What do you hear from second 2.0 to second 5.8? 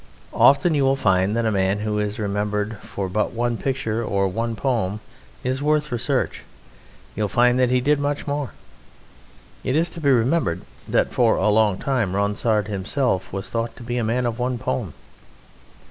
remembered for but one picture or one poem is